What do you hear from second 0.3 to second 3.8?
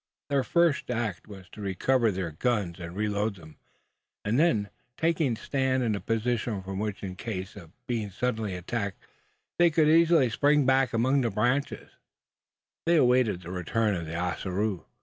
Their first act was to recover their guns, and reload them;